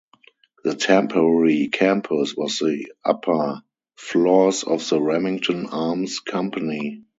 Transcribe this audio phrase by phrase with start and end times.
[0.63, 3.61] The temporary campus was the upper
[3.97, 7.03] floors of the Remington Arms Company.